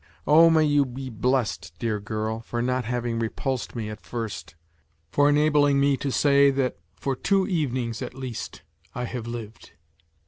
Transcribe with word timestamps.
Oh, 0.25 0.49
may 0.49 0.63
you 0.63 0.83
be 0.83 1.11
blessed, 1.11 1.75
dear 1.77 1.99
girl, 1.99 2.39
for 2.41 2.59
not 2.59 2.85
having 2.85 3.19
repulsed 3.19 3.75
me 3.75 3.87
at 3.87 4.01
first, 4.01 4.55
for 5.11 5.29
enabling 5.29 5.79
me 5.79 5.95
to 5.97 6.11
say 6.11 6.49
that 6.49 6.77
for 6.95 7.15
two 7.15 7.45
evenings, 7.45 8.01
at 8.01 8.15
least, 8.15 8.63
I 8.95 9.03
have 9.03 9.27
lived." 9.27 9.73